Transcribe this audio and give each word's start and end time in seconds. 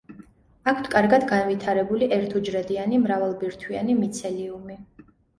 აქვთ 0.69 0.87
კარგად 0.93 1.25
განვითარებული 1.31 2.07
ერთუჯრედიანი 2.17 2.99
მრავალბირთვიანი 3.01 3.97
მიცელიუმი. 3.99 4.79